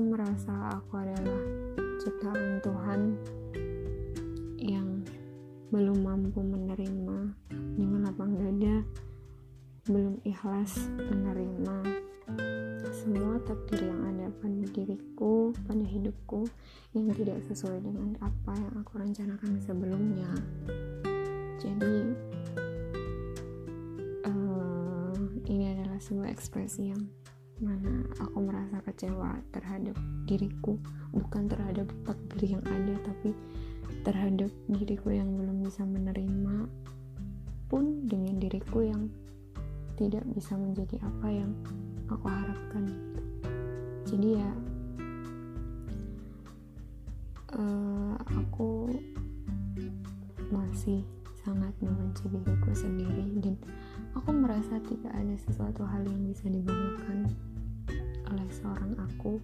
merasa 0.00 0.80
aku 0.80 0.96
adalah 0.96 1.42
ciptaan 2.00 2.56
Tuhan 2.64 3.00
yang 4.56 5.04
belum 5.68 6.00
mampu 6.00 6.40
menerima 6.40 7.36
dengan 7.76 8.08
lapang 8.08 8.32
dada 8.32 8.80
belum 9.92 10.24
ikhlas 10.24 10.88
menerima 10.96 11.76
semua 12.96 13.36
takdir 13.44 13.92
yang 13.92 14.00
ada 14.08 14.32
pada 14.40 14.64
diriku, 14.72 15.52
pada 15.68 15.84
hidupku 15.84 16.48
yang 16.96 17.12
tidak 17.12 17.44
sesuai 17.44 17.84
dengan 17.84 18.16
apa 18.24 18.56
yang 18.56 18.72
aku 18.80 18.98
rencanakan 18.98 19.60
sebelumnya. 19.60 20.32
Jadi 21.60 21.96
uh, 24.24 25.14
ini 25.44 25.64
adalah 25.76 26.00
sebuah 26.00 26.32
ekspresi 26.32 26.88
yang 26.88 27.04
mana 27.56 28.04
aku 28.20 28.38
merasa 28.44 28.84
kecewa 28.84 29.40
terhadap 29.48 29.96
diriku, 30.28 30.76
bukan 31.12 31.48
terhadap 31.48 31.88
takdir 32.04 32.60
yang 32.60 32.64
ada, 32.68 32.94
tapi 33.00 33.32
terhadap 34.04 34.52
diriku 34.68 35.08
yang 35.14 35.32
belum 35.34 35.64
bisa 35.64 35.82
menerima 35.82 36.68
pun 37.66 38.06
dengan 38.06 38.38
diriku 38.38 38.84
yang 38.84 39.10
tidak 39.96 40.22
bisa 40.36 40.54
menjadi 40.54 41.00
apa 41.00 41.28
yang 41.32 41.52
aku 42.12 42.26
harapkan. 42.28 42.84
Jadi 44.06 44.28
ya 44.38 44.50
uh, 47.56 48.14
aku 48.20 48.92
masih 50.52 51.02
membenci 51.82 52.24
diriku 52.28 52.70
sendiri 52.72 53.26
dan 53.44 53.54
aku 54.16 54.30
merasa 54.32 54.80
tidak 54.84 55.12
ada 55.12 55.34
sesuatu 55.44 55.84
hal 55.84 56.02
yang 56.04 56.22
bisa 56.28 56.48
dibanggakan 56.48 57.30
oleh 58.32 58.48
seorang 58.50 58.92
aku. 59.00 59.38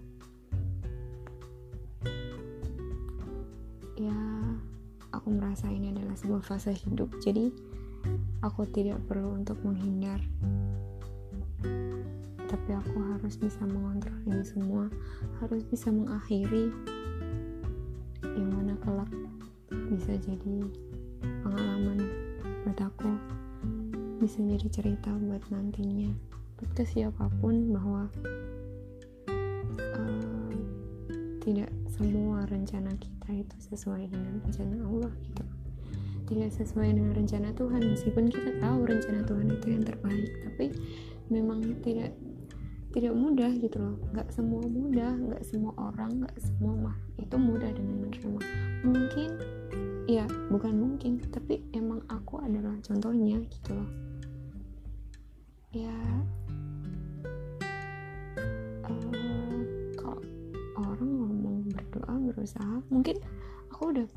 Ya 4.01 4.19
aku 5.13 5.29
merasa 5.31 5.69
ini 5.69 5.93
adalah 5.93 6.17
sebuah 6.17 6.43
fase 6.43 6.73
hidup 6.75 7.13
jadi 7.23 7.53
Aku 8.43 8.67
tidak 8.67 8.99
perlu 9.07 9.39
untuk 9.39 9.55
menghindar, 9.63 10.19
tapi 12.51 12.71
aku 12.75 12.99
harus 13.15 13.39
bisa 13.39 13.63
mengontrol 13.63 14.19
ini 14.27 14.43
semua, 14.43 14.91
harus 15.39 15.63
bisa 15.63 15.95
mengakhiri 15.95 16.75
yang 18.35 18.51
mana 18.51 18.75
kelak 18.83 19.11
bisa 19.95 20.19
jadi 20.19 20.59
pengalaman 21.47 22.03
buat 22.63 22.79
aku, 22.79 23.11
bisa 24.23 24.39
jadi 24.39 24.67
cerita 24.71 25.11
buat 25.19 25.43
nantinya, 25.51 26.15
buat 26.59 26.71
ke 26.79 26.87
siapa 26.87 27.27
pun 27.43 27.75
bahwa 27.75 28.07
uh, 29.99 30.55
tidak 31.43 31.75
semua 31.91 32.47
rencana 32.47 32.95
kita 32.99 33.29
itu 33.35 33.57
sesuai 33.71 34.07
dengan 34.11 34.39
rencana 34.47 34.77
Allah 34.87 35.13
gitu. 35.27 35.45
Tidak 36.33 36.51
sesuai 36.55 36.97
dengan 36.97 37.13
rencana 37.13 37.51
Tuhan. 37.53 37.83
Meskipun 37.83 38.31
kita 38.31 38.57
tahu 38.63 38.89
rencana 38.89 39.21
Tuhan 39.27 39.47
itu 39.53 39.67
yang 39.69 39.85
terbaik 39.85 40.31
tapi 40.47 40.67
memang 41.29 41.61
tidak 41.83 42.15
tidak 42.93 43.15
mudah 43.17 43.51
gitu 43.59 43.77
loh. 43.83 43.97
Nggak 44.15 44.31
semua 44.31 44.63
mudah 44.65 45.13
nggak 45.13 45.43
semua 45.45 45.73
orang 45.77 46.25
nggak 46.25 46.37
semua 46.41 46.73
mah 46.79 46.97
itu 47.19 47.37
mudah 47.37 47.71
dengan 47.75 48.07
menerima. 48.07 48.41
Mungkin 48.87 49.31
ya 50.11 50.27
bukan 50.51 50.75
mungkin 50.75 51.23
tapi 51.31 51.62
contohnya 52.83 53.39
gitu 53.47 53.71
loh. 53.79 53.91
Ya 55.73 55.97
uh, 58.85 59.63
kalau 59.97 60.21
orang 60.77 61.11
ngomong 61.17 61.57
berdoa 61.71 62.15
berusaha 62.29 62.77
mungkin 62.91 63.17
aku 63.73 63.95
udah 63.95 64.09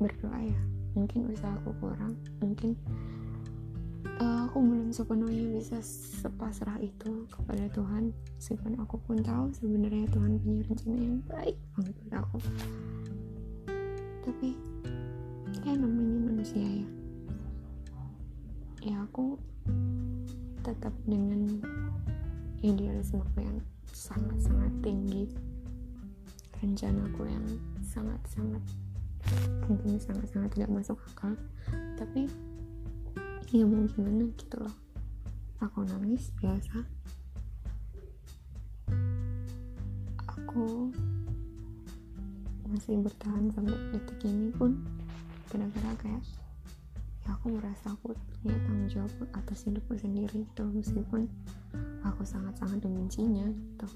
berdoa 0.00 0.38
ya. 0.40 0.60
Mungkin 0.96 1.28
usahaku 1.28 1.76
kurang 1.76 2.16
mungkin 2.40 2.72
uh, 4.16 4.48
aku 4.48 4.64
belum 4.64 4.88
sepenuhnya 4.88 5.60
bisa 5.60 5.76
sepasrah 6.24 6.80
itu 6.80 7.28
kepada 7.28 7.68
Tuhan. 7.76 8.16
Meskipun 8.40 8.80
aku 8.80 8.96
pun 9.04 9.20
tahu 9.20 9.52
sebenarnya 9.52 10.08
Tuhan 10.08 10.40
punya 10.40 10.62
rencana 10.64 10.96
yang 10.96 11.20
baik 11.28 11.56
banget 11.76 11.94
buat 12.00 12.14
aku. 12.24 12.38
Tapi 14.24 14.48
ya 15.62 15.72
namanya 15.76 16.32
manusia 16.32 16.64
ya 16.64 16.95
ya 18.86 19.02
aku 19.02 19.34
tetap 20.62 20.94
dengan 21.10 21.58
idealisme 22.62 23.18
yang 23.34 23.58
sangat-sangat 23.90 24.70
tinggi. 24.78 25.26
Rencanaku 26.62 27.26
yang 27.26 27.46
sangat-sangat 27.82 28.62
mungkin 29.66 29.98
sangat-sangat 29.98 30.54
tidak 30.54 30.70
masuk 30.70 30.98
akal. 31.10 31.34
Tapi 31.98 32.30
ya 33.50 33.66
mau 33.66 33.82
gimana 33.90 34.30
gitu 34.38 34.56
loh. 34.62 34.76
Aku 35.58 35.82
nangis 35.82 36.30
biasa. 36.38 36.86
Aku 40.30 40.94
masih 42.70 43.02
bertahan 43.02 43.50
sampai 43.50 43.74
detik 43.90 44.30
ini 44.30 44.54
pun. 44.54 44.78
Kadang-kadang 45.50 45.98
kayak 45.98 46.22
aku 47.26 47.58
merasa 47.58 47.92
aku 47.94 48.14
punya 48.42 48.56
tanggung 48.66 48.88
jawab 48.90 49.12
atas 49.34 49.66
hidupku 49.66 49.94
sendiri 49.98 50.46
gitu 50.46 50.64
meskipun 50.70 51.26
aku 52.06 52.22
sangat-sangat 52.22 52.78
membencinya 52.86 53.50
gitu 53.50 53.88